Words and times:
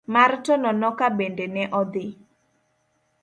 mar 0.13 0.31
Tononoka 0.45 1.05
bende 1.17 1.45
ne 1.55 1.63
odhi. 1.81 2.05